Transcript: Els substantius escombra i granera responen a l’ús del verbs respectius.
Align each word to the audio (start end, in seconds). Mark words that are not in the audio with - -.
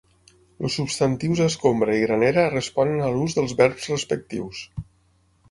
Els 0.61 0.77
substantius 0.77 1.41
escombra 1.47 1.97
i 1.99 2.01
granera 2.05 2.47
responen 2.55 3.05
a 3.09 3.11
l’ús 3.19 3.37
del 3.41 3.53
verbs 3.61 3.93
respectius. 3.95 4.65